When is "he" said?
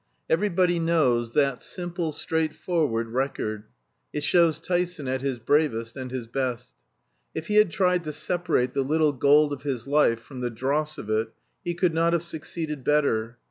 7.49-7.57, 11.63-11.75